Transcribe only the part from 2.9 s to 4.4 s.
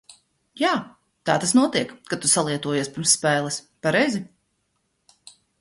pirms spēles, pareizi?